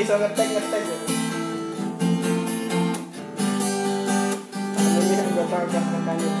[0.00, 0.82] iso ngetek ngetek
[4.80, 6.32] ini yang gue tau makanya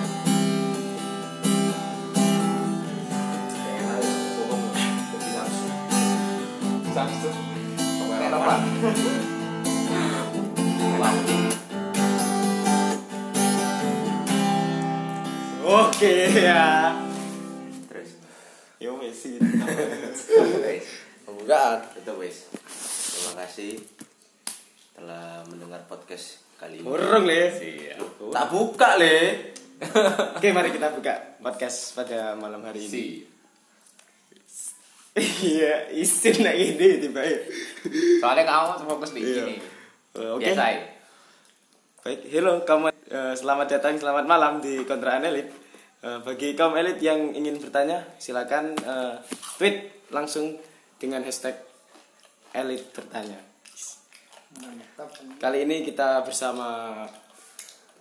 [6.90, 7.38] Samsung.
[8.02, 8.54] Kayak apa?
[15.70, 16.98] Oke ya.
[17.86, 18.10] Terus.
[18.82, 19.38] Yo Messi.
[21.30, 21.78] Pembukaan.
[21.94, 22.50] itu wes.
[23.20, 23.76] Terima kasih
[24.96, 26.88] telah mendengar podcast kali ini.
[26.88, 27.52] Burung le.
[28.32, 29.16] Tak buka le.
[30.40, 32.88] Oke, mari kita buka podcast pada malam hari ini.
[32.88, 33.04] Si.
[35.20, 37.36] Iya, isin nak ini tiba ya.
[38.22, 39.34] Soalnya kamu fokus di Iya.
[39.36, 39.56] sini.
[40.16, 40.48] Eh, Oke.
[40.48, 40.64] Biasa.
[40.64, 40.80] ya?
[42.00, 45.52] Baik, hello kamu eh, selamat datang, selamat malam di kontrakan elit.
[46.00, 49.20] Eh, bagi kaum elit yang ingin bertanya, silakan eh,
[49.60, 50.56] tweet langsung
[50.96, 51.58] dengan hashtag
[52.54, 53.38] elit bertanya.
[54.58, 57.06] mantap Kali ini kita bersama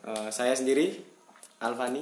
[0.02, 0.98] eh, saya sendiri,
[1.62, 2.02] Alfani.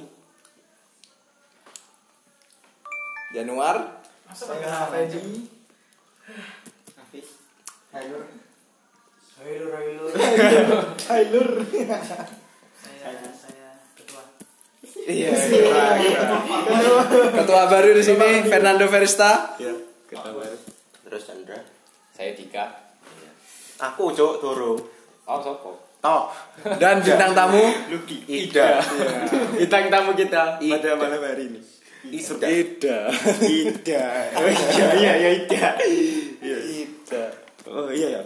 [3.28, 4.00] Januar.
[4.32, 5.48] saya Fedi
[6.96, 7.28] Hafiz
[7.92, 8.24] Hailur
[9.40, 10.10] Hailur, hailur.
[11.12, 11.48] Hailur
[12.78, 14.22] saya saya ketua.
[15.08, 15.32] Iya,
[17.36, 19.56] Ketua baru di sini Fernando Verista.
[19.60, 19.76] Iya,
[20.08, 20.56] kita baru.
[21.08, 21.77] Terus Chandra.
[22.18, 22.66] Saya Dika.
[23.78, 24.74] Aku cok Toro.
[25.22, 25.78] Oh, sopo.
[26.02, 26.26] Toh,
[26.82, 27.62] Dan bintang tamu
[27.94, 28.26] Lucky.
[28.26, 28.82] Ida.
[29.58, 30.90] Bintang tamu kita pada Ida.
[30.98, 31.60] malam hari ini.
[32.10, 32.46] Ida.
[32.50, 32.98] Ida.
[33.46, 34.02] Ida.
[34.38, 35.66] Oh iya iya iya Ida.
[36.42, 36.58] Iya.
[36.82, 37.24] Ida.
[37.70, 38.22] Oh iya ya.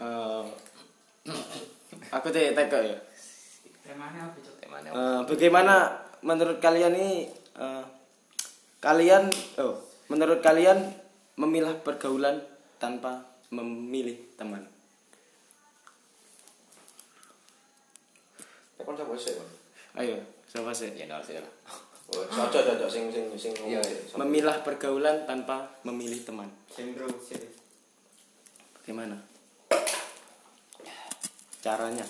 [0.00, 0.44] Eh,
[2.16, 2.96] aku tanya teka ya.
[3.84, 4.56] Temanya apa, Cok?
[4.64, 4.88] Temanya.
[4.92, 5.74] Eh, bagaimana
[6.24, 7.28] menurut kalian ini
[7.60, 7.84] eh,
[8.80, 9.28] kalian
[9.60, 11.04] oh menurut kalian
[11.36, 12.40] memilah pergaulan
[12.80, 14.64] tanpa memilih teman?
[19.16, 19.32] Sih?
[19.96, 20.92] Ayo, siapa sih?
[20.92, 21.52] Ya, nol sih lah.
[22.06, 23.82] Oh, cocok cocok sing sing sing Iya?
[24.14, 26.46] Memilah pergaulan tanpa memilih teman.
[26.70, 27.10] Sendro
[28.78, 29.18] Bagaimana?
[31.58, 32.06] Caranya.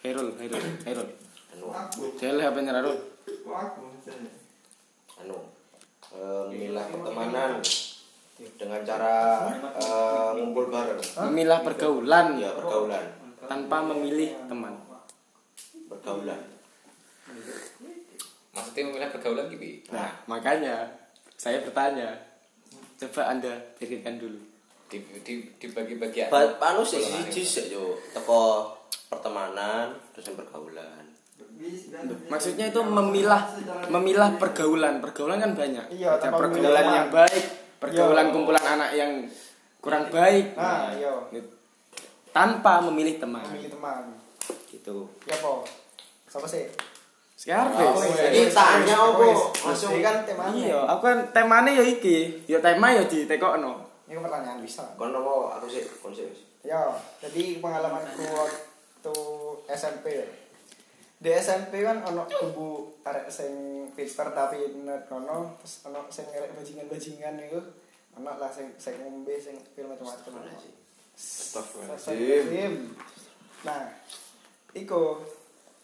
[0.00, 1.08] Herul, Herul, Herul.
[1.52, 1.66] Anu,
[2.16, 2.96] Saya lihat apa Herul?
[3.52, 3.84] aku
[5.20, 5.36] anu.
[6.14, 7.50] Eh, Memilah pertemanan
[8.54, 9.14] dengan cara
[9.74, 11.00] eh, ngumpul bareng.
[11.26, 13.04] Memilah pergaulan Ya, pergaulan.
[13.44, 14.74] tanpa memilih teman.
[15.86, 16.40] Pergaulan.
[18.54, 19.66] Maksudnya memilih pergaulan gitu.
[19.90, 20.86] Nah, makanya
[21.34, 22.14] saya bertanya.
[22.94, 24.38] Coba Anda pikirkan dulu.
[24.86, 28.70] Di, di, dibagi-bagi Ba- Anu sih sih yo teko
[29.10, 31.02] pertemanan terus yang pergaulan.
[32.26, 33.42] Maksudnya itu memilah
[33.88, 35.00] memilah pergaulan.
[35.00, 35.84] Pergaulan kan banyak.
[35.90, 37.44] Iya, pergaulan memilih yang baik,
[37.78, 38.32] pergaulan Iya.
[38.32, 39.12] kumpulan anak yang
[39.78, 40.56] kurang baik.
[40.56, 41.12] nah iya
[42.32, 43.44] tanpa memilih teman.
[43.46, 44.10] milih teman
[44.66, 45.06] Gitu.
[45.22, 45.62] ya po
[46.26, 46.66] siapa sih
[47.34, 49.20] Sekarang Oh, Ini tanya apa?
[49.20, 52.42] langsung Langsung kan temanya Iya, aku kan temane ya iki.
[52.46, 53.84] Ya tema ya di tekokno.
[54.04, 56.26] ini pertanyaan bisa Kon nopo aku sih, kon sih.
[56.60, 56.80] Ya,
[57.20, 59.14] jadi pengalamanku waktu
[59.68, 60.26] SMP ya.
[61.20, 63.52] Di SMP kan ono kubu arek sing
[63.96, 67.60] pinter tapi nerd ono, terus ono sing ngerek bajingan-bajingan itu.
[68.20, 70.44] Ono lah sing sing ngombe sing film macam-macam.
[71.14, 72.98] Astagfirullahaladzim.
[73.64, 73.88] Nah,
[74.74, 75.22] iku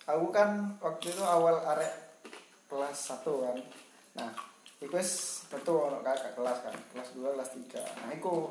[0.04, 1.94] aku kan waktu itu awal arek
[2.68, 3.58] kelas 1 kan.
[4.18, 4.30] Nah,
[4.82, 7.78] iku wis tentu ono kakak kelas kan, kelas 2, kelas 3.
[8.04, 8.50] Nah, iku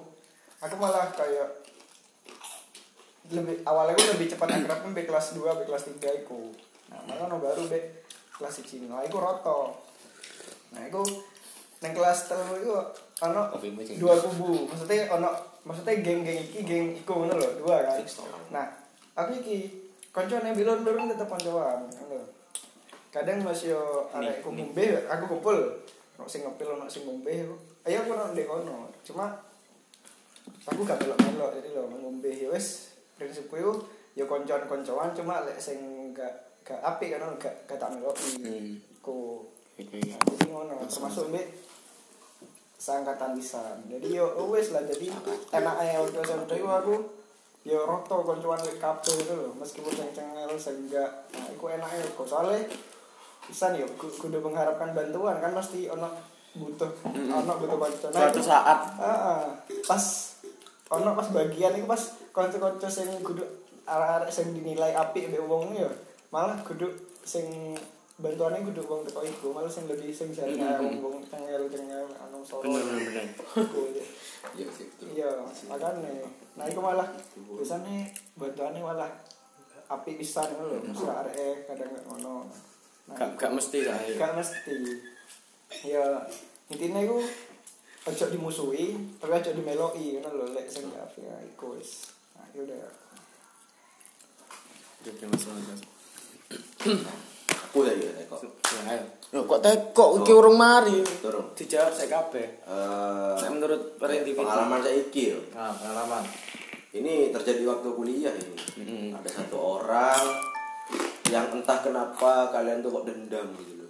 [0.63, 1.67] aku malah kayak
[3.29, 6.49] lebih awalnya gue lebih cepat akrab be kelas 2, be kelas 3 iku.
[6.89, 8.89] Nah, malah ono baru be kelas 1.
[8.89, 9.77] Nah, iku roto.
[10.73, 11.01] Nah, iku
[11.79, 12.73] neng kelas telu iku
[13.23, 13.41] ono
[13.95, 14.67] dua kubu.
[14.67, 15.29] Maksudnya ono
[15.63, 18.01] maksudnya geng-geng iki geng iku ngono lho, dua kan.
[18.51, 18.65] Nah,
[19.15, 19.57] aku iki
[20.09, 22.25] koncone bilon durung tetep koncoan, ngono.
[23.09, 25.57] Kadang masih yo arek aku ngombe, aku kumpul.
[26.19, 27.33] Ono sing ngepil, ono sing ngombe.
[27.87, 28.93] Ayo aku nang kono.
[29.01, 29.49] Cuma
[30.69, 33.71] aku gak melok-melok jadi lho ngombe ya wis prinsipku yo
[34.13, 38.29] yo koncoan-koncoan cuma lek sing gak gak apik kan gak gak tak meloki.
[38.37, 38.77] Hmm.
[38.99, 39.41] Ku
[39.73, 40.19] Gitu ya.
[40.21, 41.47] jadi ngono termasuk mbek
[42.75, 43.79] seangkatan pisan.
[43.87, 45.07] Jadi yo wis lah jadi
[45.51, 46.95] enak aja waktu SMP ku aku
[47.61, 52.05] yo roto koncoan wek kabeh itu lho meskipun yang cengel seenggak nah iku enak aja
[52.09, 52.23] kok.
[52.25, 52.59] Soalnya
[53.41, 56.07] pisan yo ku- kudu mengharapkan bantuan kan pasti ono
[56.51, 58.11] butuh ono butuh bantuan.
[58.11, 58.77] Nah, Suatu itu- saat.
[58.95, 59.43] Ah,
[59.83, 60.03] pas
[60.89, 61.99] ono pas bagian itu pas
[62.29, 63.43] kanca-kanca sing kudu
[63.85, 65.87] arek-arek sing dinilai apik mbek wong yo
[66.29, 66.85] malah kudu
[67.25, 67.73] sing
[68.19, 72.67] bantuannya kudu wong teko iku malah sing lebih sing jare wong wong cengel-cengel anu soro.
[72.67, 73.25] Bener bener bener.
[73.63, 74.05] Iku, ya.
[74.59, 75.05] Iya sih betul.
[75.15, 75.29] Iya,
[75.71, 76.11] makanya.
[76.59, 79.11] Nah, itu malah biasanya bantuannya malah
[79.89, 82.45] api pisan ngono lho, mesti arek kadang gak ngono.
[83.09, 83.97] Nah, Gak gak mesti lah.
[84.05, 84.15] ya.
[84.21, 84.75] gak mesti.
[85.81, 86.05] Ya,
[86.69, 87.17] intinya itu
[88.05, 92.13] ojo dimusuhi, tapi ojo dimeloki ngono lho, lek sing gak apik ya iku wis.
[92.37, 92.85] Nah, itu udah.
[95.09, 95.98] Oke, masalah.
[97.69, 98.09] Aku ya ya.
[98.17, 98.97] Ya.
[99.29, 101.05] Loh, kok tekok iki urung mari.
[101.19, 101.53] Turun.
[101.53, 102.65] Dijawab saya kabeh.
[102.65, 105.39] Eh, Saya menurut Randy pengalaman saya iki yo.
[105.51, 106.25] Nah, pengalaman.
[106.89, 108.57] Ini terjadi waktu kuliah ini.
[108.79, 109.09] Hmm.
[109.13, 110.17] Ada satu orang
[111.29, 113.89] yang entah kenapa kalian tuh kok dendam gitu loh.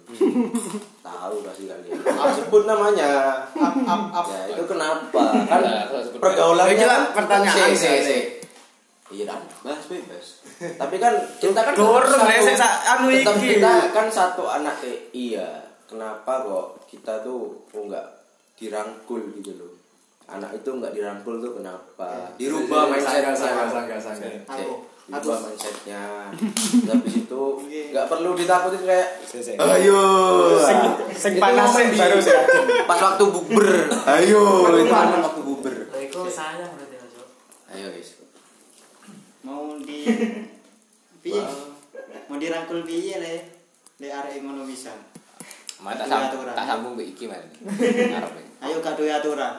[1.00, 1.96] Tahu pasti kalian.
[2.04, 3.08] Ah, sebut namanya.
[3.50, 4.26] Up up up.
[4.28, 5.24] Ya itu kenapa?
[5.48, 5.60] Kan
[6.04, 8.00] sebut- pergaulannya Ini lah pertanyaan Si, si, saya.
[8.04, 8.18] si.
[9.10, 10.26] Iya dah, bahas bebas.
[10.80, 13.58] Tapi kan kita kan Dorong, tetap ya, anu tetap iki.
[13.58, 15.50] kita kan satu anak TI ya.
[15.90, 18.06] Kenapa kok kita tuh kok nggak
[18.54, 19.74] dirangkul gitu loh?
[20.30, 22.30] Anak itu nggak dirangkul tuh kenapa?
[22.38, 23.34] Dirubah mindsetnya.
[23.34, 24.30] Sangga, sangga, sangga.
[24.30, 24.86] Cek, Aku.
[25.10, 26.02] dirubah mindsetnya.
[26.94, 27.42] Habis itu
[27.90, 29.08] nggak perlu ditakutin kayak.
[29.58, 30.00] Ayo.
[31.18, 32.18] Sing panas baru.
[32.86, 33.90] Pas waktu bukber.
[34.06, 34.70] Ayo.
[34.70, 35.74] Itu anak waktu bukber.
[35.90, 37.26] Lah iku sayang berarti Cok.
[37.74, 38.22] Ayo guys.
[39.40, 39.98] mau di
[41.22, 41.42] piye
[42.26, 43.34] mau dirangkul piye le
[44.00, 44.92] le arek ngono bisa
[45.80, 46.68] Mas tak Dua sambung, aturan, tak ya.
[46.68, 47.58] sambung mbek iki, iki.
[48.60, 49.54] ayo gak duwe aturan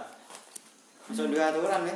[1.10, 1.96] masuk duwe aturan le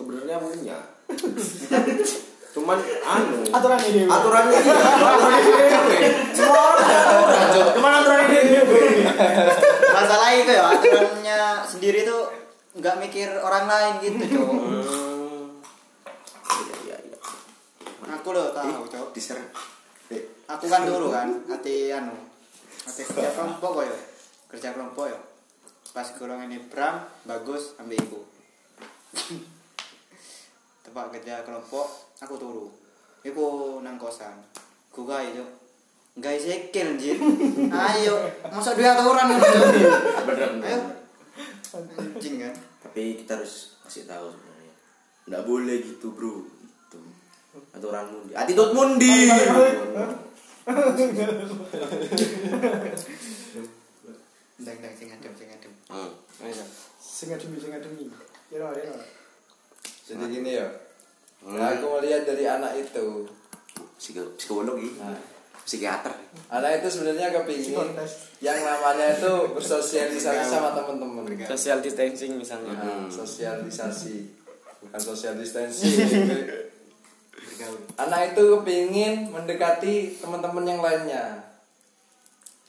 [0.00, 0.80] Sebenarnya punya.
[2.56, 3.44] Cuman anu.
[3.52, 4.08] Aturan ini.
[4.08, 4.72] Aturannya iya.
[4.72, 5.98] Aturannya dewe.
[6.32, 7.46] Semua orang aturan.
[7.52, 7.68] Cok.
[7.76, 8.80] Cuman aturannya dewe.
[9.92, 11.36] masalah itu ya aturannya
[11.68, 12.32] sendiri tuh
[12.80, 14.56] nggak mikir orang lain gitu cowok
[16.48, 17.18] Iya iya iya.
[18.20, 19.48] Aku loh tahu cowok Diserang.
[20.44, 22.12] aku kan dulu kan hati anu
[22.84, 23.96] hati kerja kelompok kok ya?
[24.52, 25.18] Kerja kelompok ya?
[25.96, 28.20] Pas golongan ini Bram bagus ambil iku
[30.84, 31.86] tempat kerja kelompok
[32.20, 32.66] aku turu.
[33.24, 34.36] Iku nang kosan.
[34.92, 35.50] Ku gawe cok.
[36.20, 37.16] Gawe sikil anjir
[37.88, 38.14] ayo
[38.50, 39.68] masa dua aturan Cok?
[40.28, 40.80] Bener ayo bener.
[41.96, 42.54] anjing kan?
[42.84, 44.72] Tapi kita harus kasih tahu sebenarnya.
[45.30, 46.59] Enggak boleh gitu, Bro.
[47.80, 48.32] Aturan mundi.
[48.36, 49.16] Attitude mundi.
[54.60, 56.10] dang dang sing adem sing adem Hmm.
[57.00, 58.06] Sing ademi sing ademi.
[58.52, 58.92] Ya no, ya.
[60.04, 60.68] Jadi gini ya.
[61.40, 63.24] Nah, aku melihat dari anak itu.
[63.96, 64.96] Psiko- Psikologi.
[64.96, 65.16] Nah,
[65.60, 66.12] Psikiater.
[66.48, 67.94] anak itu sebenarnya kepingin
[68.40, 71.24] yang namanya itu bersosialisasi sama teman-teman.
[71.46, 72.74] Social distancing misalnya.
[72.74, 74.16] Nah, sosialisasi
[74.80, 75.94] bukan social distancing.
[77.96, 81.24] anak itu kepingin mendekati teman-teman yang lainnya.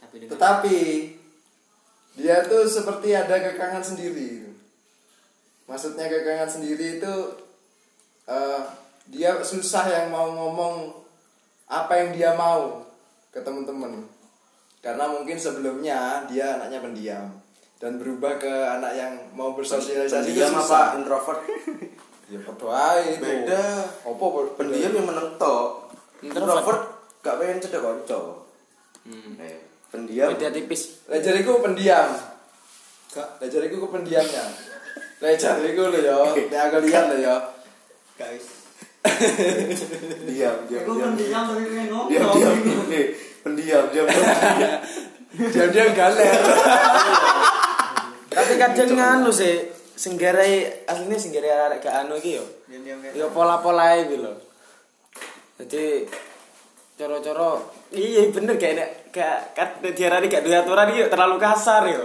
[0.02, 0.80] tapi dengan Tetapi
[2.20, 4.52] dia tuh seperti ada kekangan sendiri.
[5.70, 7.14] Maksudnya kekangan sendiri itu
[8.28, 8.62] eh,
[9.08, 10.92] dia susah yang mau ngomong
[11.72, 12.84] apa yang dia mau
[13.32, 14.04] ke teman-teman.
[14.84, 17.26] Karena mungkin sebelumnya dia anaknya pendiam
[17.82, 21.42] dan berubah ke anak yang mau bersosialisasi Pendiam apa introvert?
[22.32, 23.28] Ya padha ae itu.
[23.28, 23.64] Beda.
[24.08, 24.26] Apa?
[24.56, 25.92] Pendiam yang meneng tok.
[26.24, 26.84] Introvert.
[27.20, 28.20] Gak pengen cedek kanca.
[29.12, 29.58] Eh,
[29.92, 30.32] pendiam.
[30.32, 31.04] Beda tipis.
[31.12, 32.08] Lah jariku pendiam.
[33.12, 34.48] Gak, lah jariku ku pendiamnya.
[35.20, 36.18] Lah jariku lho ya,
[36.48, 37.36] nek aku lihat lho ya.
[38.16, 38.62] guys
[40.30, 41.14] diam, diam, aku diam.
[41.14, 42.86] pendiam tapi pengen ngomong Diam, diam.
[42.86, 43.06] Nih,
[43.42, 44.06] pendiam, diam.
[44.06, 44.72] diam.
[45.32, 46.42] Diam-diam galer.
[48.32, 52.46] Tapi kadang nganu sih singgarai aslinya singgarai arek gak anu iki yo.
[52.66, 54.34] kayak Ya pola-polae iki lho.
[55.62, 56.10] Jadi
[56.98, 61.86] coro-coro iya bener kayak nek gak kat diarani gak duwe aturan iki yo terlalu kasar
[61.86, 62.04] yo.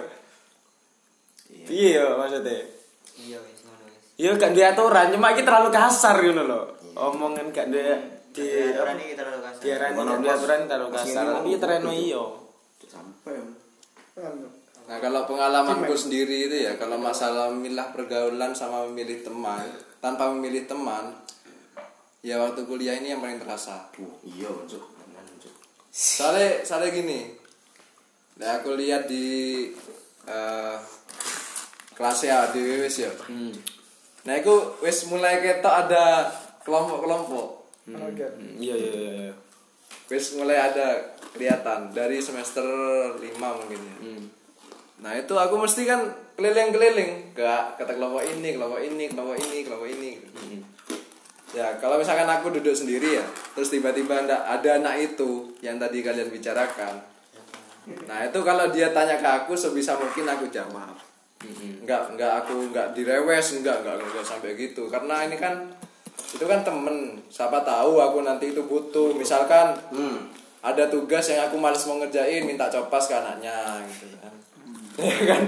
[1.48, 2.68] Iya yo maksudnya.
[3.16, 6.60] iya guys ngono guys Yo gak duwe aturan cuma iki terlalu kasar ngono lho.
[7.00, 7.96] Omongan gak duwe
[8.36, 8.44] di
[8.76, 10.36] aturan ini kita terlalu kasar diarani Ono gak duwe pos.
[10.36, 11.24] aturan terlalu kasar.
[11.24, 12.24] Tapi iya tereno iyo.
[12.84, 13.40] Sampai.
[14.86, 19.66] Nah kalau pengalamanku sendiri itu ya kalau masalah milah pergaulan sama memilih teman
[19.98, 21.10] tanpa memilih teman
[22.22, 23.90] ya waktu kuliah ini yang paling terasa.
[23.98, 24.82] Uh, iya, Cuk.
[25.90, 27.32] Soalnya soalnya gini,
[28.36, 29.64] nah aku lihat di
[30.28, 30.76] eh
[31.96, 33.12] kelasnya di wis ya.
[34.26, 36.28] Nah aku wis mulai ketok ada
[36.66, 37.48] kelompok-kelompok.
[37.88, 38.32] Anu kan.
[38.60, 39.12] Iya iya iya.
[39.30, 39.34] iya.
[40.12, 42.66] Wis mulai ada kelihatan dari semester
[43.16, 43.96] 5 mungkin ya.
[44.96, 46.00] Nah itu aku mesti kan
[46.36, 47.36] keliling-keliling.
[47.36, 47.44] Ke
[47.76, 50.12] kata kelompok ini, kelompok ini, kelompok ini, kelompok ini.
[51.54, 53.24] ya kalau misalkan aku duduk sendiri ya
[53.56, 57.00] terus tiba-tiba ada anak itu yang tadi kalian bicarakan.
[58.04, 60.92] Nah itu kalau dia tanya ke aku sebisa mungkin aku jawab.
[61.86, 64.90] Nggak nggak aku nggak direwes nggak nggak nggak sampai gitu.
[64.92, 65.70] Karena ini kan
[66.34, 67.24] itu kan temen.
[67.30, 69.16] Siapa tahu aku nanti itu butuh.
[69.16, 70.28] Misalkan Hmm.
[70.60, 74.34] ada tugas yang aku males mau ngerjain minta copas ke anaknya gitu kan
[74.96, 75.42] Ya kan?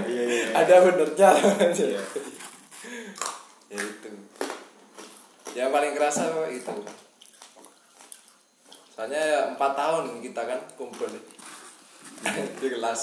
[0.53, 1.29] Ada benernya.
[3.69, 4.09] Ya itu.
[5.57, 6.73] Yang paling kerasa itu.
[8.93, 11.09] Soalnya ya empat tahun kita kan kumpul.
[12.59, 13.01] Di kelas.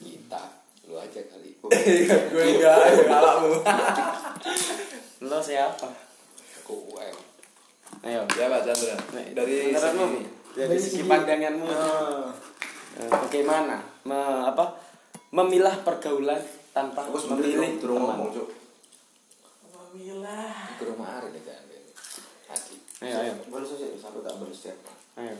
[0.00, 0.42] Kita,
[0.88, 1.52] lu aja kali.
[2.32, 3.52] gue enggak ya kalakmu
[5.28, 5.92] Lo siapa?
[6.64, 7.06] Gue.
[8.00, 8.24] Ayo.
[8.32, 8.96] ya Pak Chandra.
[9.12, 10.24] Dari menurutmu segi
[10.56, 11.68] dari segi pandanganmu.
[11.68, 13.76] Eh, bagaimana?
[14.08, 14.79] Me- apa
[15.30, 18.06] memilah pergaulan tanpa Aku memilih turun teman.
[18.18, 18.48] ngomong, Cuk.
[19.90, 20.78] memilah.
[20.78, 21.62] Ke rumah hari nih kan.
[22.46, 22.74] Tadi.
[23.06, 23.34] ayo ayo.
[23.50, 24.74] Balas sih, sampai tak balas ya.
[25.18, 25.36] ayo.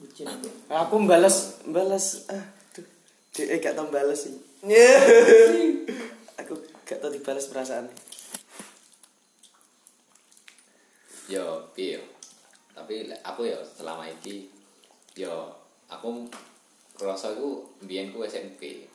[0.00, 0.24] Bucin.
[0.72, 2.84] aku balas balas ah tuh
[3.36, 4.32] dia gak tau balas sih.
[6.40, 7.88] Aku gak tau dibalas perasaan.
[11.28, 12.00] Yo piye
[12.72, 14.48] tapi aku yo selama iki
[15.14, 15.52] yo
[15.86, 16.24] aku
[16.96, 18.88] ngerasa iku mbiyen ku SMP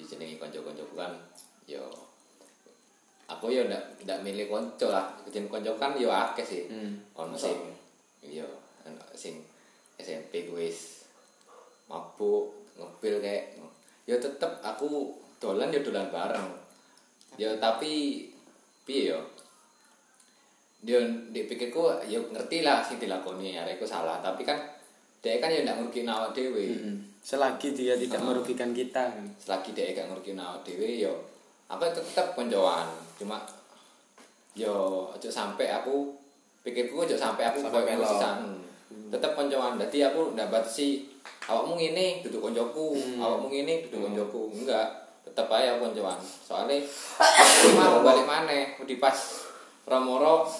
[0.00, 1.12] ya jenenge kanca-kancaku kan
[1.68, 1.84] yo
[3.28, 5.06] aku yo ndak ndak milih kanca lah.
[5.28, 6.64] Jeneng kanca kan yo akeh sih.
[6.66, 6.98] Hmm.
[7.14, 7.54] ono sing
[8.24, 8.48] yo
[8.82, 9.38] ono sing
[10.00, 11.06] SMP wis
[11.86, 13.54] mabuk ngepil kayak
[14.08, 16.50] yo tetep aku dolan yo dolan bareng.
[17.38, 18.24] Yo tapi
[18.88, 19.20] piye yo?
[20.80, 24.18] Dia dipikirku ya ngerti lah sing dilakoni ya aku salah.
[24.24, 24.58] Tapi kan
[25.20, 26.72] dia kan ya ndak ngerugiin awak dhewe
[27.20, 28.26] selagi dia tidak Ah.
[28.26, 29.24] merugikan kita kan.
[29.36, 31.12] Selagi dia gak ngerugiin awak dhewe yo
[31.66, 33.38] aku tetep koncoan cuma
[34.52, 36.10] yo aja sampai aku
[36.60, 38.38] pikirku aja sampai aku Sampai koyo sisan
[39.06, 41.06] tetep koncoan dadi aku ndak batasi
[41.46, 44.86] awakmu ngene duduk koncoku awakmu ngene duduk koncoku enggak
[45.22, 46.82] tetep aja aku koncoan soalnya
[47.76, 49.14] mau balik maneh di pas
[49.86, 50.50] ramoro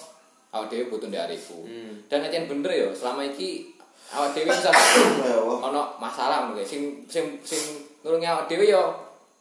[0.51, 1.67] awak dhewe butuh ndek ariku
[2.07, 3.75] dan aja bener yo selama iki
[4.11, 4.71] awak dhewe bisa
[5.67, 6.67] ono masalah ngono kae.
[6.67, 7.61] sing sing sing
[8.03, 8.91] nulungi awak dhewe yo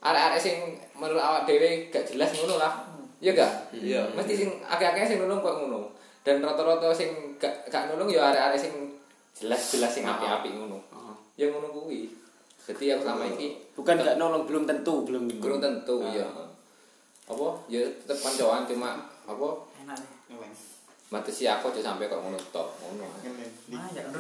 [0.01, 0.57] arek-arek sing
[0.95, 2.73] menurut awak dhewe gak jelas ngono lah.
[3.21, 3.53] Iya gak?
[3.77, 4.01] Iya.
[4.17, 5.91] mesti sing akeh-akeh sing nulung kok ngono.
[6.23, 8.73] Dan rata-rata sing gak gak nulung yo arek-arek sing
[9.35, 10.79] jelas-jelas sing api-api ngono.
[11.35, 12.07] Ya ngono kuwi.
[12.71, 15.27] Jadi aku sama iki bukan gak nolong belum tentu belum.
[15.27, 16.27] Tentu belum tentu ya
[17.31, 17.49] apa?
[17.71, 19.49] Ya tetep kancoan cuma apa?
[19.83, 20.70] Enak nih.
[21.11, 23.03] Matesi aku aja sampai kok ngono tok ngono
[23.91, 24.15] ya kan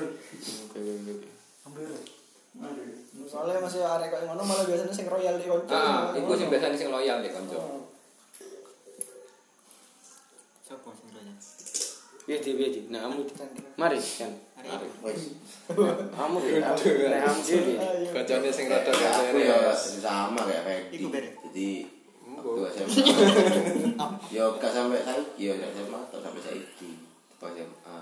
[1.60, 1.86] Ambil.
[3.30, 5.70] Soalnya masih arek kayak ngono malah biasanya sing royal di konco.
[5.70, 7.58] ah iku sing biasanya sing loyal deh kanca
[10.66, 11.34] Siapa sing raya?
[12.26, 12.80] Piye di piye di?
[12.90, 13.22] Nah, kamu
[13.78, 14.30] mari kan.
[15.06, 15.34] Wes.
[16.10, 16.58] Kamu ya.
[16.58, 17.78] Nah, kamu sih.
[18.10, 21.30] kocoknya sing rada Aku gak ya sama kayak beda.
[21.50, 21.99] Jadi
[22.40, 24.06] waktu SMA.
[24.34, 26.90] Yo gak sampai saiki yo nek SMA atau sampai saiki.
[27.36, 27.98] Pas SMA.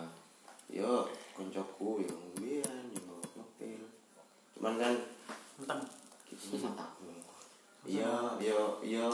[0.71, 3.83] Yo koncoku yo ngombean yo ngopil.
[4.55, 4.95] Cuman kan
[5.59, 5.83] Mentang.
[7.89, 9.07] Iya, yo yo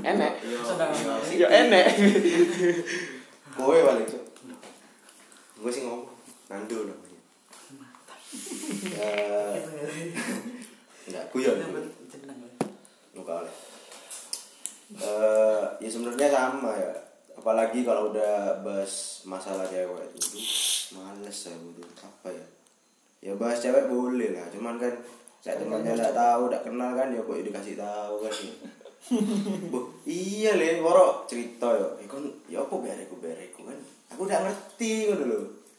[0.00, 0.40] Enek.
[0.40, 0.88] yo Sedang.
[0.96, 1.86] yo Ya enek.
[3.60, 4.24] Kowe balik cuk.
[5.60, 6.08] Gue sih ngomong
[6.48, 7.20] Nando namanya.
[8.96, 9.54] Eh,
[11.10, 11.58] enggak guyon.
[15.00, 16.92] Eh, ya sebenarnya sama ya.
[17.40, 20.44] Apalagi kalau udah bahas masalah cewek itu,
[20.92, 22.46] males saya butuh apa ya?
[23.24, 24.92] Ya bahas cewek boleh lah, cuman kan
[25.40, 28.54] saya temannya nggak tahu, nggak kenal kan ya kok dikasih tahu kan ya.
[29.72, 31.88] Bu, iya le, woro cerita ya.
[31.96, 33.78] Ya kan, ya apa bereku bereku kan?
[34.12, 35.38] Aku udah ngerti ngono lho.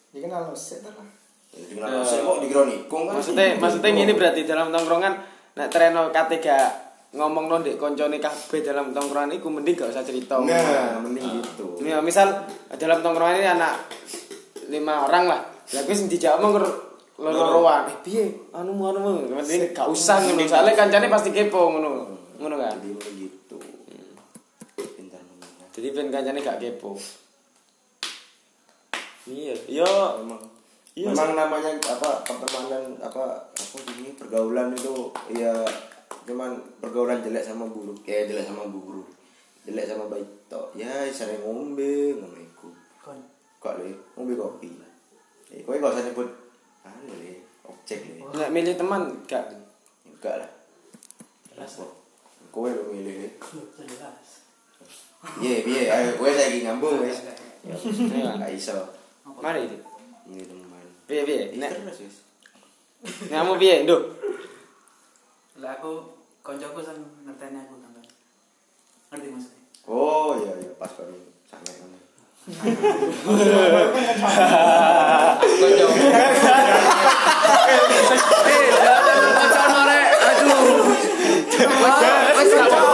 [0.10, 1.06] Dikenal no set lah.
[1.54, 3.14] Ya, Dikenal saya kok kan?
[3.14, 5.14] Maksudnya maksudnya ini berarti dalam tongkrongan
[5.54, 10.04] nek treno kate gak ngomong no ndek koncone kabeh dalam tongkrongan iku mending gak usah
[10.04, 10.40] cerita.
[10.40, 11.76] Nah, mending gitu.
[11.84, 12.48] Ya, misal
[12.80, 13.84] dalam tongkrongan ini anak
[14.72, 15.42] lima orang lah.
[15.76, 16.54] Lah kuwi sing dijawab mong
[17.20, 17.92] loro-loroan.
[17.92, 18.26] Eh piye?
[18.56, 19.12] Anu anu anu.
[19.28, 20.48] mending gak usah ngono.
[20.48, 21.90] Soalnya kancane pasti kepo ngono.
[22.40, 22.80] Ngono kan.
[22.80, 23.58] Jadi begitu.
[24.96, 25.20] Pintar.
[25.76, 26.96] Jadi ben kancane gak kepo.
[29.28, 29.88] Iya, yo
[30.24, 30.42] memang
[30.92, 35.56] Iya, memang namanya apa pertemanan apa apa ini pergaulan itu ya
[36.22, 39.08] cuman pergaulan jelek sama buruk ya jelek sama buruk
[39.64, 43.18] jelek sama baik tok ya sering ngombe iku Kon.
[43.58, 44.70] kok le ngombe kopi
[45.52, 46.30] eh kowe gak usah nyebut
[46.82, 47.32] anu le
[47.64, 49.52] objek le nek milih teman gak
[50.06, 50.52] enggak lah
[51.48, 51.92] jelas kok
[52.50, 53.30] kowe lo milih le
[53.78, 54.30] Jelas.
[55.38, 57.20] iya iya ayo kowe saiki ngambung wis
[57.62, 58.42] Ya, Iya.
[58.42, 58.74] nggak iso.
[59.38, 59.70] Mari.
[60.26, 60.82] Ini teman.
[61.06, 61.54] Piye piye?
[61.54, 62.16] Ih, Nek terus wis.
[63.30, 64.02] kamu piye, Nduk?
[65.62, 68.02] Lah aku koncoku sing ngerteni aku sampean.
[69.14, 69.62] Ngerti maksudnya?
[69.86, 71.06] Oh iya iya pas kan
[71.46, 71.90] sangat kan.
[78.42, 78.66] Eh,
[79.54, 79.86] jangan.
[80.18, 80.98] Aduh.
[82.42, 82.91] Wis gak.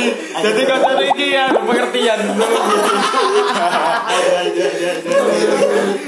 [0.00, 2.20] Jadi jadi kata iki ya pengertian.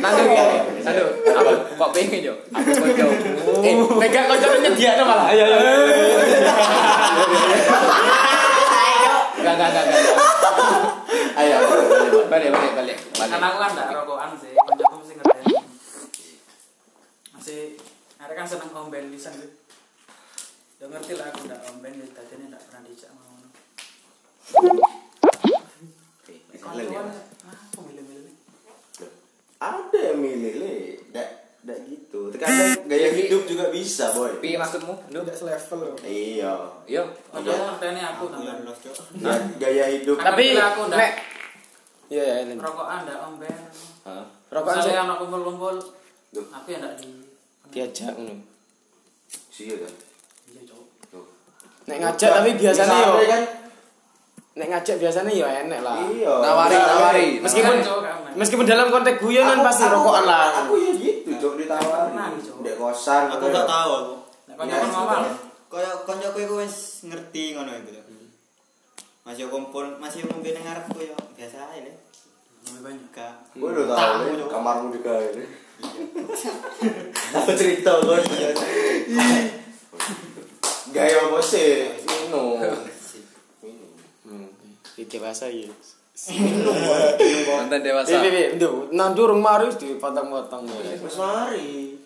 [0.01, 0.45] Nanti ya.
[0.83, 2.35] Aduh, apa kok pengen yo?
[2.51, 3.07] Aku konco.
[3.63, 5.27] Eh, Mega koncone nyediakno malah.
[5.31, 5.59] Ayo ayo.
[9.43, 9.85] enggak enggak enggak.
[9.85, 10.05] enggak.
[11.39, 11.57] Ayo.
[12.33, 12.97] Balik balik balik.
[13.15, 14.53] Karena aku kan rokokan sih,
[15.07, 15.55] sing ngerteni.
[17.37, 17.61] Masih
[18.19, 19.55] arek kan seneng ombel pisan gitu.
[20.83, 23.11] Ya ngerti lah aku ndak ombel ya dadene ndak pernah dijak
[24.53, 24.73] ya.
[29.63, 30.75] Ada yang milih le,
[31.15, 31.29] ndak
[31.63, 32.35] ndak gitu.
[32.35, 34.43] Terkadang gaya hidup juga bisa, boy.
[34.43, 34.91] Piye maksudmu?
[35.15, 35.23] Nduk.
[35.23, 35.95] Tidak selevel.
[36.03, 36.51] Iya.
[36.91, 37.07] Yo.
[37.31, 38.59] Koncoku ngerteni aku sampean.
[39.23, 41.13] Nah, gaya hidup Tapi aku ndak nek
[42.13, 42.59] Iya ya, Elen.
[42.61, 43.49] rokokan ndak ombel.
[44.05, 44.25] Hah?
[44.53, 45.77] Rokokan Misalnya anak kumpul-kumpul,
[46.35, 47.09] aku ya ndak di
[47.73, 48.37] diajak ngono.
[49.49, 49.95] sih kan.
[50.51, 51.25] Iya, Cok.
[51.89, 53.43] Nek ngajak tapi biasanya yo kan
[54.53, 55.97] nek ngajak biasanya yo enek lah.
[56.13, 56.29] iya.
[56.29, 57.27] Nawari, nawari.
[57.41, 58.17] Meskipun Cok, kan.
[58.37, 60.45] meskipun dalam konteks guyonan Aku- pasti aku- rokokan lah.
[60.69, 62.13] Aku ya gitu, Cok, ditawarin.
[62.13, 62.57] Pernah, Cok.
[62.61, 63.25] Dek kosan.
[63.33, 63.65] Aku gak ya.
[63.65, 64.15] tahu aku.
[64.49, 65.23] Nek koncoku ngawal.
[65.73, 66.77] Kaya iku wis
[67.09, 67.91] ngerti ngono iku.
[67.97, 68.07] Cok.
[69.23, 71.81] Masih kumpul, masih kumpul nang ngarepku yo biasa ae
[72.83, 73.09] banyak.
[73.15, 73.35] Gak.
[73.57, 75.45] Gue udah tahu Le, kamarmu juga ini.
[77.33, 78.23] Apa cerita kan?
[80.93, 81.89] Gaya apa sih?
[82.05, 82.61] Minum.
[84.93, 85.69] Di dewasa ya.
[87.49, 88.21] Mantan dewasa.
[88.21, 88.93] Piye piye, Nduk.
[88.93, 91.01] Nang durung mari wis dipotong-potong ya.
[91.01, 91.97] Mas mari.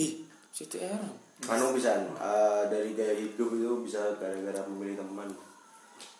[0.00, 0.06] Hi,
[0.52, 1.08] situ era.
[1.52, 5.28] Anu bisa eh, dari gaya hidup itu bisa gara-gara memilih teman.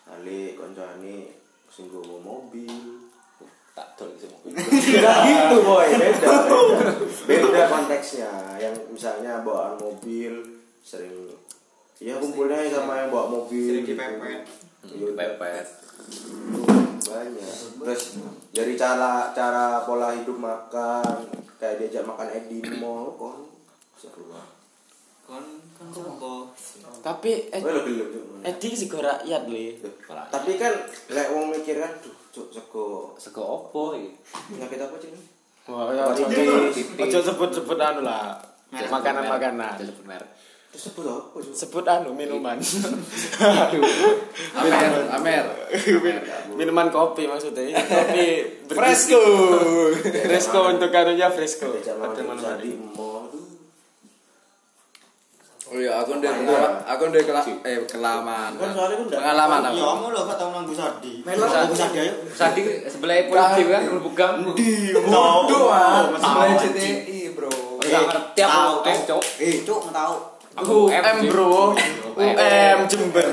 [0.05, 1.33] Kali koncone
[1.73, 3.01] sing nggawa mobil.
[3.73, 4.53] Tak tol sih mobil.
[4.53, 6.29] Enggak gitu boy, beda.
[6.29, 6.93] Beda,
[7.25, 8.61] beda konteksnya.
[8.61, 10.45] Yang misalnya bawaan mobil
[10.85, 11.33] sering
[11.97, 13.97] ya kumpulnya sama yang bawa mobil Sering gitu.
[14.91, 15.39] Dipepet.
[15.39, 15.67] Pepet.
[17.07, 18.03] banyak terus
[18.51, 21.23] dari cara cara pola hidup makan
[21.59, 23.47] kayak diajak makan Edi di mall kon
[25.27, 25.43] Kon
[25.75, 26.55] kon sopo?
[27.03, 27.83] Tapi eh, Gue
[28.47, 29.75] Edi sih go rakyat le.
[30.31, 30.71] tapi kan
[31.11, 32.87] lek wong mikir kan duh cuk sego
[33.19, 34.15] Sego opo iki?
[34.55, 35.11] penyakit apa sih
[35.67, 38.39] Wah, ya, ojo sebut-sebut anu lah.
[38.71, 39.83] Makanan-makanan.
[39.83, 40.31] Sebut merek.
[40.77, 42.61] Sebut apa Sebut anu minuman.
[44.61, 45.45] Amer, Amer.
[46.53, 47.81] minuman kopi maksudnya.
[47.81, 48.29] Kopi
[48.69, 49.23] fresco.
[50.05, 51.73] fresco untuk karunya fresco.
[51.73, 52.77] diajak Ada makan mana di
[55.67, 56.31] Oh iya, aku ndek
[56.87, 58.55] aku ndek kela eh kelamaan.
[58.55, 59.83] Pengalaman Ya aku.
[59.83, 61.27] kamu lho gak tau nang Busadi.
[61.27, 61.51] Melok.
[61.51, 62.15] Nang Busadi ayo.
[62.31, 63.83] Sadi sebelah polisi kan.
[64.95, 66.23] Bodoh ah, Tahu.
[66.23, 67.51] sebelah CTI, Bro.
[67.83, 69.23] Enggak ngerti aku Tahu, Cok.
[69.43, 70.36] Eh, nggak tahu.
[70.57, 71.77] UM bro.
[72.17, 73.29] UM Jember.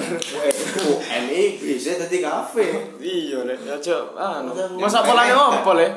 [0.74, 3.56] UNI bisa tadi kafe Iya le.
[3.64, 4.20] Ya cok.
[4.20, 4.52] Anu.
[4.76, 5.88] Masa polane opo le?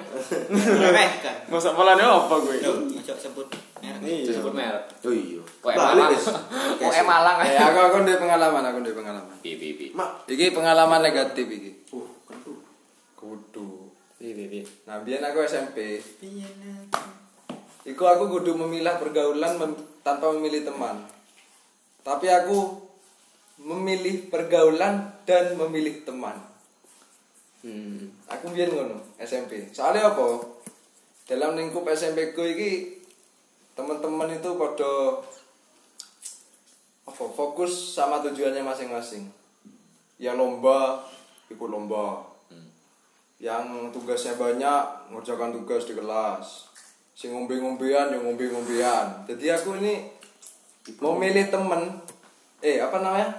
[1.19, 1.37] Kan.
[1.51, 2.63] Masa polane opo gue?
[2.63, 3.49] Cuk sebut.
[3.83, 4.01] merek.
[4.07, 4.39] Iya.
[4.39, 4.85] Sebut merek.
[5.03, 6.11] oh iya UM Malang.
[6.79, 7.37] UM Malang.
[7.43, 9.35] Eh, aku aku ndek pengalaman, aku ndek pengalaman.
[9.43, 9.87] Pi pi pi.
[9.91, 11.91] mak Iki pengalaman negatif iki.
[11.91, 12.07] uh
[12.47, 12.59] tuh
[13.19, 13.91] Kudu.
[14.23, 14.65] Iya iya.
[14.87, 16.89] Nah, biyen aku SMP, nak?
[17.87, 19.55] Iku aku kudu memilah pergaulan
[20.03, 21.16] tanpa memilih teman.
[22.07, 22.87] Tapi aku
[23.67, 26.39] memilih pergaulan dan memilih teman.
[27.67, 28.15] Hmm.
[28.31, 29.75] Aku biyen ngono SMP.
[29.75, 30.39] Soalnya apa?
[31.27, 33.03] Dalam lingkup SMP ku iki
[33.75, 35.19] teman-teman itu pada
[37.11, 39.27] apa fokus sama tujuannya masing-masing.
[40.23, 41.03] Yang lomba
[41.51, 42.23] ikut lomba.
[43.43, 46.71] Yang tugasnya banyak ngerjakan tugas di kelas.
[47.19, 49.27] Sing ngombe-ngombean ya ngombe-ngombean.
[49.27, 50.16] Jadi aku ini
[51.03, 52.01] mau milih temen
[52.63, 53.31] eh apa namanya?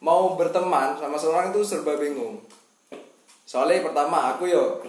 [0.00, 2.40] Mau berteman sama seorang itu serba bingung.
[3.44, 4.80] Soalnya pertama aku yo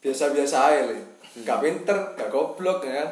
[0.00, 0.98] biasa-biasa aja le.
[1.42, 3.10] Gak pinter, gak goblok ya kan.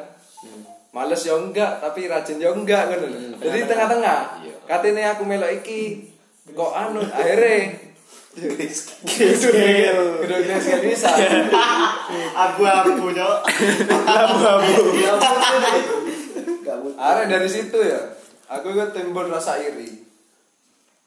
[0.91, 2.99] Males ya enggak, tapi rajin ya enggak kan.
[3.39, 4.19] Jadi tengah-tengah.
[4.43, 4.55] Iya.
[4.67, 6.11] Katanya aku melok iki
[6.51, 7.91] kok anu akhirnya
[10.23, 11.11] Udah skill bisa.
[12.47, 13.39] Abu-abu, cuk.
[16.95, 17.99] Akhirnya dari situ ya,
[18.47, 20.03] aku ikut timbul rasa iri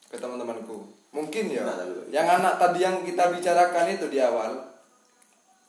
[0.07, 0.85] ke teman-temanku.
[1.11, 1.63] mungkin ya.
[2.09, 4.51] Yang anak tadi yang kita bicarakan itu di awal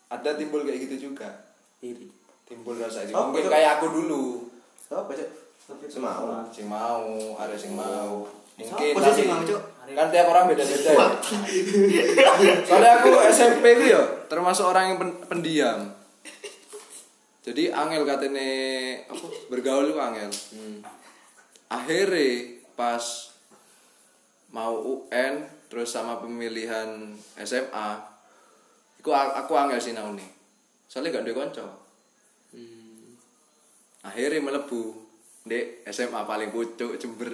[0.08, 1.30] ada timbul kayak gitu juga.
[1.80, 2.10] Iri.
[2.44, 4.50] Timbul rasa itu Oh, mungkin kayak aku dulu.
[4.88, 5.30] Apa cek?
[5.86, 6.46] Semau.
[6.50, 7.06] sing mau.
[7.38, 8.26] Ada sing mau.
[8.56, 9.42] Mungkin sing tapi- mau,
[9.86, 11.08] kan tiap orang beda beda ya
[12.66, 15.94] soalnya aku SMP itu ya termasuk orang yang pen- pendiam
[17.46, 18.50] jadi angel katanya
[19.06, 20.32] apa bergaul itu angel.
[21.70, 23.30] Akhirnya pas
[24.50, 27.90] mau UN terus sama pemilihan SMA
[29.04, 30.30] aku aku angel sih nih
[30.88, 31.68] soalnya gak ada konco
[34.06, 34.84] akhirnya melebu
[35.46, 37.30] di SMA paling pucuk Jember.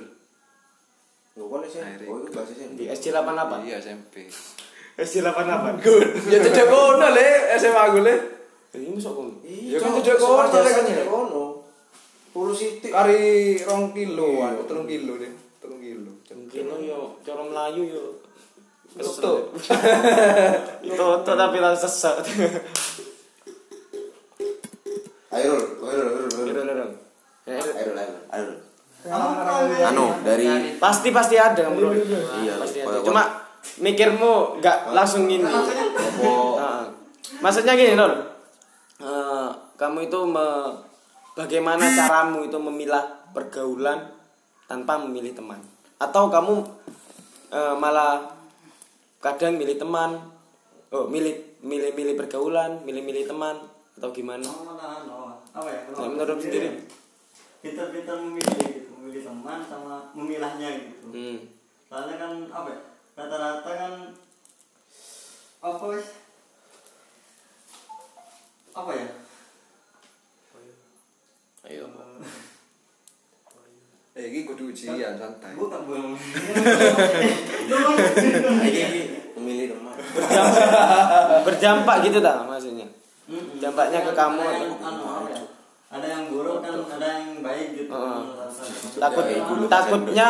[1.40, 1.80] Lu kan sih.
[1.80, 2.12] Akhirnya.
[2.12, 2.68] Oh, itu bahasa sih.
[2.76, 4.28] di SC 88 iya SMP
[5.00, 5.80] SC 88
[6.28, 8.16] ya cecek kono le SMA aku le
[8.72, 11.44] ini masuk kom Ya kan kono le kan cek kono.
[12.32, 12.92] Puluh sitik.
[12.92, 18.04] kari rong kilo an telung kilo deh telung kilo mungkin lo yo cara melayu yo
[18.92, 19.56] Tutup.
[20.84, 22.20] Tutup tapi langsung sesat.
[25.32, 26.88] Ayo, ayo, ayo, ayo.
[27.48, 28.52] Ya, Ayo, ayo, ayo.
[29.02, 29.32] Anu,
[29.82, 31.96] Anu dari Pasti pasti ada bro.
[31.96, 33.08] Iya, pasti kalau- ada.
[33.08, 33.24] Cuma
[33.80, 35.42] mikirmu nggak langsung ini.
[35.42, 36.86] Nah,
[37.40, 38.31] maksudnya gini Nol.
[39.82, 40.78] Kamu itu me-
[41.34, 43.02] bagaimana caramu itu memilah
[43.34, 44.14] pergaulan
[44.70, 45.58] tanpa memilih teman?
[45.98, 46.62] Atau kamu
[47.50, 48.30] eh, malah
[49.18, 50.22] kadang milih teman,
[50.94, 53.58] oh milih milih milih pergaulan, milih milih teman
[53.98, 54.46] atau gimana?
[55.52, 55.80] apa ya?
[55.98, 56.78] Nah, menurut sendiri.
[57.66, 58.94] pintar-pintar memilih gitu.
[59.02, 61.10] Memilih teman sama memilahnya gitu.
[61.10, 61.38] Hmm.
[61.90, 62.80] soalnya kan apa ya?
[63.18, 63.94] Rata-rata kan
[65.62, 66.08] apa wes
[68.72, 69.08] apa ya
[71.62, 71.86] Ayo.
[74.12, 76.20] eh ini kudu ujian santai bukan belum
[78.60, 78.84] Ini
[79.40, 79.72] memilih.
[81.48, 82.88] Berdampak gitu tak maksudnya?
[83.64, 85.40] Dampaknya ke kamu ada yang, atau- anu, ya?
[85.88, 87.96] ada yang buruk kan ada yang baik gitu.
[89.00, 90.28] Takut Ya, takutnya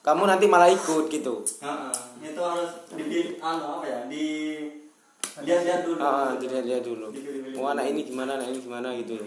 [0.00, 1.44] kamu nanti malah ikut gitu.
[1.60, 1.92] Heeh,
[2.24, 4.24] itu harus di anu apa ya di
[5.40, 7.12] lihat-lihat dulu Ah, dilihat lihat dulu.
[7.52, 9.20] Oh anak ini gimana, anak ini gimana gitu.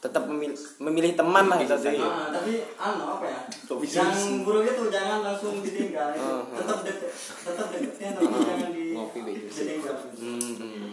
[0.00, 2.00] Tetap memilih, memilih teman lah itu tadi.
[2.00, 3.40] Ah, tapi anu apa ya?
[3.76, 6.16] Bisa yang buruk itu jangan langsung ditinggal.
[6.56, 7.12] tetap deket,
[7.44, 9.96] tetap deketin tapi jangan di Ngopi ditinggal.
[10.16, 10.88] Hmm, hmm.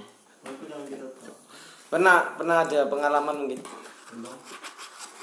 [0.91, 1.07] Gitu.
[1.87, 3.63] Pernah pernah ada pengalaman mungkin?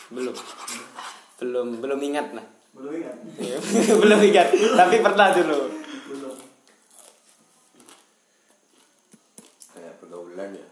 [0.09, 0.33] Belum.
[1.45, 2.47] Belum belum ingat nah.
[2.73, 3.17] Belum ingat?
[3.37, 3.59] Iya,
[4.03, 4.49] belum ingat,
[4.81, 5.61] tapi pernah dulu.
[6.09, 6.35] Belum.
[9.77, 10.69] Kayak pergaulan ya.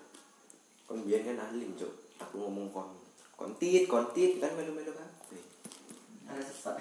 [0.92, 1.92] Biar kan alim, Cuk.
[2.24, 3.01] Aku ngomong kon.
[3.42, 5.10] Kontit, kontit kan melu-melu kan.
[6.30, 6.78] Ada sesat.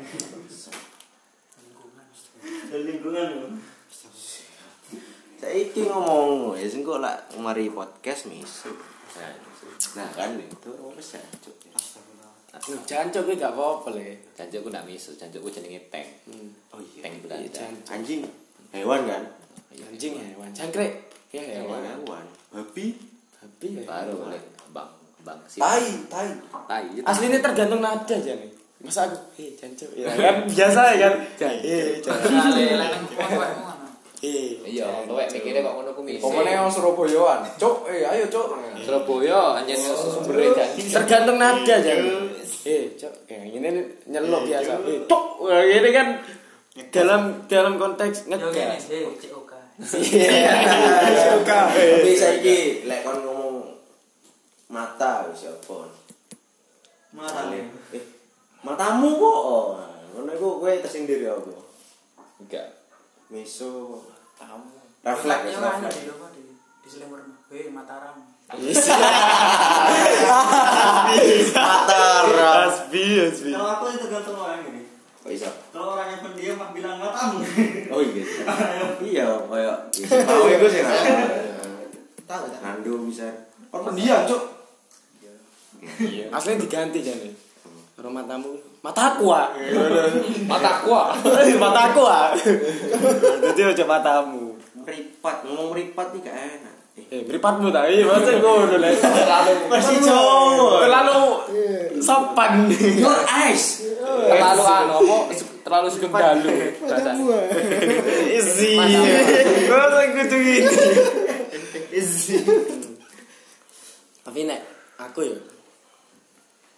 [2.70, 3.52] Lingkungan loh.
[5.42, 8.70] Saiki ngomong ya sing kok lak mari podcast misu.
[9.18, 9.34] Nah,
[9.98, 11.58] Nah kan itu wis ya, Cuk.
[12.86, 14.22] Jancok gue gak apa-apa le.
[14.38, 16.06] jancukku ndak misu, jancukku jenenge tank.
[16.70, 17.10] Oh iya.
[17.10, 17.50] Tank Belanda.
[17.50, 17.90] jancuk.
[17.90, 18.22] Anjing.
[18.70, 19.24] Hewan kan?
[19.74, 21.10] Anjing hewan, cangkrek.
[21.34, 21.82] Ya hewan.
[21.82, 22.26] Hewan.
[22.54, 23.02] Babi.
[23.34, 23.84] Tapi ya.
[23.90, 24.38] Baru oleh
[24.70, 26.30] bang bang si tai tai
[26.68, 26.84] tai.
[26.94, 27.06] itu.
[27.06, 28.50] Aslinya tergantung nada aja nih.
[28.82, 29.90] Masa aku, eh jancok.
[29.94, 31.14] Ya kan biasa ya kan.
[31.38, 32.02] Eh.
[34.22, 34.54] Eh.
[34.62, 36.02] Iya, tuwek mikirnya kok ngono ku.
[36.06, 38.48] Pokoknya Surabayaan cok eh ayo cok
[38.86, 40.94] Surabaya anjen sumbernya janji.
[40.94, 41.94] tergantung nada aja
[42.70, 46.22] eh cok kayak gini nih nyelok biasa eh cok Wah, ini kan
[46.94, 49.52] dalam dalam konteks ngegas sih, COK.
[51.50, 53.18] Tapi saiki lek kon
[54.72, 55.92] mata wis apa?
[57.12, 57.68] Marah nih.
[57.92, 58.04] Eh,
[58.64, 59.40] matamu kok.
[59.44, 59.76] Oh,
[60.12, 61.52] Ngono iku kowe tersendiri apa?
[62.40, 62.68] Enggak.
[63.32, 64.04] Miso
[64.36, 64.68] Tamu.
[65.02, 65.96] refleks ada refleks.
[66.04, 66.42] di rumah di.
[67.52, 68.16] Hei, Mataram.
[71.56, 72.68] Mataram.
[72.68, 74.82] asbi asbi Kalau aku itu tergantung orang gini.
[75.24, 75.52] Kok iso?
[75.72, 77.40] Kalau orang yang pendiam mah bilang matamu.
[77.92, 78.24] Oh iya.
[79.00, 79.78] Iya, kayak
[80.28, 80.84] mau iku sih.
[82.28, 82.44] Tahu?
[82.60, 83.28] Nando bisa.
[83.72, 84.28] kon pendiam
[85.82, 87.30] cok aslinya diganti jadi
[87.98, 89.54] rumah tamu mataku ah
[90.50, 91.14] Mataku ah.
[91.64, 92.34] mataku ah
[93.54, 96.76] jadi aja matamu Meripat, ngomong meripat nih gak enak.
[97.14, 100.80] Eh, beripatmu tak iya masa gue udah lihat terlalu Masih cowok.
[100.82, 101.20] terlalu
[102.02, 102.66] sopan
[102.98, 103.86] Your eyes.
[104.02, 105.18] Terlalu anu apa?
[105.62, 106.50] Terlalu sugeng dalu.
[108.26, 108.74] Isi.
[109.70, 110.66] Masa kudu gini.
[111.94, 112.42] Isi.
[114.26, 114.62] Tapi nek
[114.98, 115.38] aku ya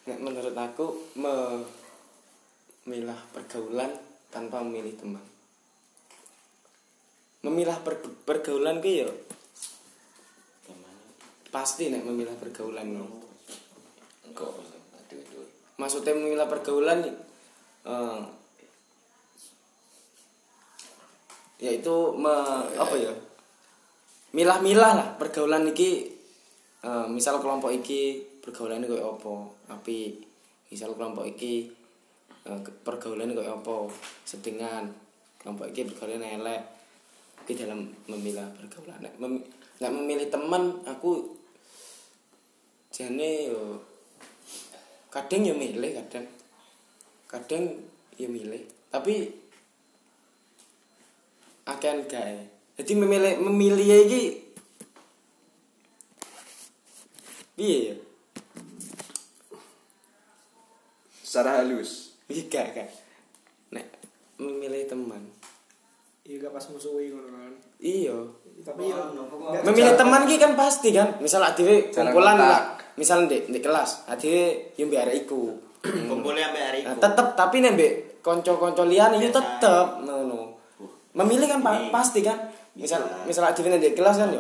[0.04, 1.64] menurut aku memilah
[3.32, 3.96] pergaulan
[4.28, 5.24] tanpa memilih teman.
[7.44, 9.12] memilah per- pergaulan ki yo
[11.52, 12.88] pasti nek memilah pergaulan.
[14.32, 14.64] Aduh,
[15.12, 15.44] aduh.
[15.76, 17.04] maksudnya memilah pergaulan
[17.84, 18.22] eh,
[21.60, 23.12] yaitu me- apa ya
[24.32, 26.16] milah-milah lah pergaulan iki
[26.80, 29.36] eh, misal kelompok iki pergaulannya kayak apa?
[29.72, 30.20] Tapi
[30.68, 31.72] misal kelompok iki
[32.44, 33.88] eh, pergaulannya kayak apa?
[34.28, 34.92] Sedingan
[35.40, 36.62] kelompok iki pergaulannya elek.
[37.48, 39.00] Iki dalam memilah pergaulan.
[39.00, 39.48] Nek, mem-
[39.80, 41.40] memilih teman aku
[42.92, 43.80] jane yo
[45.08, 46.28] kadang ya milih kadang.
[47.32, 47.64] Kadang
[48.20, 48.62] ya milih.
[48.92, 49.44] Tapi
[51.64, 52.28] akan gak
[52.76, 54.24] jadi memilih memilih iki
[57.56, 57.96] piye ya
[61.34, 62.14] secara halus.
[62.26, 62.90] Iya gak gak
[63.72, 63.90] nek
[64.38, 65.26] memilih teman.
[66.22, 67.54] Iya gak pas musuhi ngono kan.
[67.80, 68.14] iya.
[68.62, 71.18] Tapi ya nggak- memilih teman ki kan pasti kan.
[71.18, 72.62] Misal adewe kumpulan lah
[72.94, 75.58] misal di, di kelas adewe yang biar iku.
[76.10, 77.92] Kumpulnya sampai hari Nah, itu tetep tapi nih mbek
[78.22, 80.54] konco-konco liane itu tetep ngono.
[81.12, 82.38] Memilih kan pa- pasti kan.
[82.74, 84.38] Misal misal adewe nek di kelas kan ya.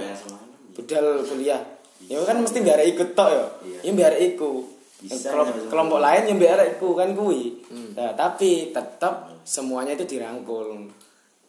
[0.71, 1.61] Budal kuliah.
[2.03, 3.45] Ya kan mesti biar ikut tok ya.
[3.81, 4.61] Ya biar iku.
[5.03, 7.59] Bisa, Kelom- ya, kelompok lain yang biar iku kan kuwi.
[7.91, 9.13] Nah, tapi tetap
[9.43, 10.87] semuanya itu dirangkul.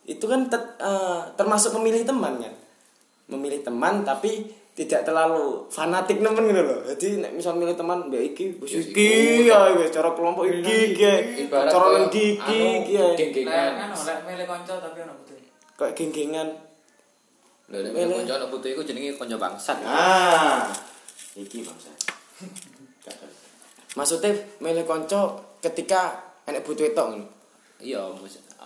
[0.02, 2.50] Itu kan tet- eh, termasuk memilih teman kan.
[3.26, 4.42] Memilih teman tapi
[4.74, 6.82] tidak terlalu fanatik nemen gitu loh.
[6.84, 11.46] Jadi nek misal milih teman mbak iki Yes, iki ya wis cara kelompok iki iki.
[11.46, 12.50] Ibarat Cara nang iki anu,
[12.82, 12.92] iki.
[12.92, 13.06] ya.
[13.14, 13.70] geng-gengan.
[13.72, 15.38] Kan oleh milih kanca tapi ono betul.
[15.78, 16.48] Kayak geng-gengan.
[17.64, 18.16] Lho nek Milih.
[18.18, 19.78] kanca anak putu iku jenenge kanca bangsat.
[19.80, 20.66] ah
[21.32, 21.94] iki bangsa
[23.94, 27.26] Maksudnya milih konco ketika enek butuh itu ngono.
[27.78, 28.00] Iya,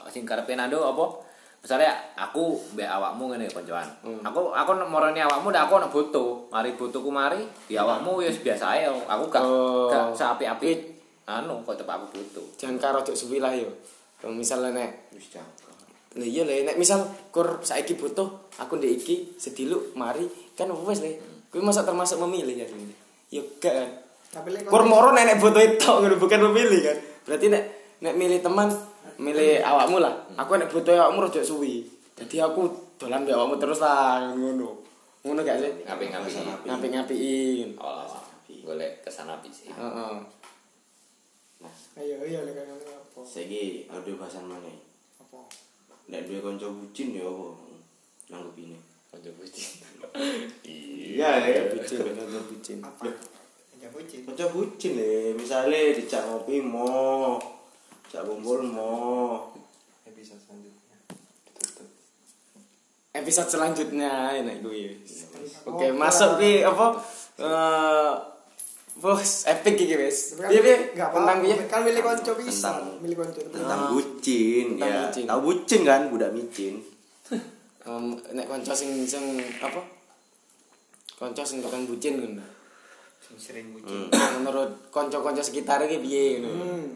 [0.09, 1.29] sing karepe nando apa?
[1.59, 3.89] Misalnya aku mbek awakmu ngene koncoan.
[4.23, 6.49] Aku aku moroni awakmu ndak aku ana butuh.
[6.55, 8.87] Mari butuhku mari, di awakmu wis biasa ae.
[8.87, 9.91] Aku gak Oh.
[9.91, 10.97] gak seapi-api
[11.29, 12.47] anu kok tetep aku butuh.
[12.57, 13.69] Jangan karo cuk suwi lah yo.
[14.31, 15.35] Misalnya nek wis
[16.17, 21.21] Lah iya nek misal kur saiki butuh aku ndek iki sediluk mari kan wis le.
[21.51, 22.95] Kuwi masa termasuk memilih ya ini.
[23.35, 23.91] Yo gak kan.
[24.69, 26.97] Kur moro nek butuh itu ngono bukan memilih kan.
[27.25, 27.65] Berarti nek
[28.05, 28.69] nek milih teman
[29.17, 30.15] milih awakmu lah.
[30.37, 31.89] Aku nek butuh awakmu rojok suwi.
[32.19, 32.69] Jadi aku
[33.01, 34.85] dolan mbek awakmu terus lah ngono.
[35.25, 35.73] Ngono gak sih?
[35.89, 36.29] Ngapi-ngapi.
[36.69, 37.69] Ngapi-ngapiin.
[37.81, 38.23] Awal-awal.
[38.69, 39.73] Golek kesan api sih.
[39.73, 40.17] Heeh.
[41.99, 43.21] ayo iya lek ngono apa?
[43.27, 44.71] saiki ada bahasan mana
[45.19, 45.43] Apa?
[46.07, 47.59] nek duwe kanca bucin ya apa
[48.31, 48.79] nanggup ini
[49.11, 49.83] Kanca puji.
[50.63, 52.79] iya ya Bucin, bener bucin.
[52.85, 53.09] Apa?
[53.89, 54.21] Ya bucin.
[54.27, 57.41] kanca bucin le misale dijak ngopi mo
[58.09, 58.93] jak kumpul mo.
[60.05, 60.97] Episode selanjutnya.
[61.49, 61.89] Ditutup
[63.11, 64.93] episode selanjutnya enak gue
[65.65, 66.87] oke masuk ki apa
[67.41, 68.13] eh
[68.99, 70.37] bos epic iki wis.
[70.37, 72.69] Tapi kan piye piye nggak tentang piye Kan milih konco bisa.
[72.77, 75.09] Tentang- Milih konco tentang bucin ya.
[75.09, 76.85] tahu bucin kan budak micin.
[77.89, 78.05] Em,
[78.37, 79.25] nek kanca sing sing
[79.65, 79.81] apa?
[81.17, 82.37] Kanca sing tukang bucin Sing
[83.37, 86.89] sering bucin menurut kanca-kanca sekitar iki piye ngono Hmm.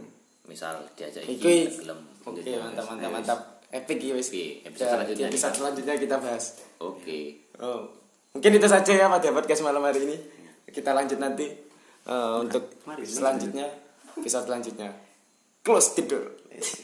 [0.42, 2.00] Misal diajak Iki gelem.
[2.20, 6.16] oke mantap mantap mantap epic iki wis Oke, episode Ya, selanjutnya episode kita- selanjutnya kita
[6.18, 6.44] bahas
[6.78, 7.20] Oke.
[7.56, 7.86] Oh,
[8.32, 10.16] mungkin itu saja ya pada podcast malam hari ini.
[10.66, 11.46] Kita lanjut nanti
[12.02, 12.74] eh, untuk
[13.06, 13.70] selanjutnya,
[14.14, 14.90] episode selanjutnya.
[15.60, 16.26] Close the door.